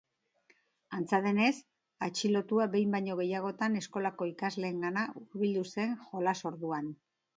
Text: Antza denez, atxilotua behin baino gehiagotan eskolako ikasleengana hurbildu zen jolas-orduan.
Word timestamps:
Antza 0.99 1.17
denez, 1.25 1.51
atxilotua 2.07 2.67
behin 2.77 2.95
baino 2.97 3.17
gehiagotan 3.21 3.77
eskolako 3.83 4.29
ikasleengana 4.33 5.05
hurbildu 5.21 5.67
zen 5.75 5.95
jolas-orduan. 6.09 6.91